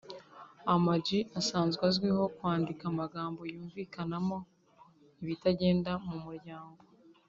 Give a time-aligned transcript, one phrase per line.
[0.73, 1.07] Ama G
[1.39, 4.37] asanzwe azwiho kwandika amagambo yumvikanamo
[5.23, 6.81] ibitagenda mu muryango